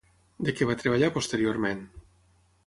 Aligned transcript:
De 0.47 0.53
què 0.59 0.67
va 0.69 0.75
treballar 0.79 1.11
posteriorment? 1.19 1.85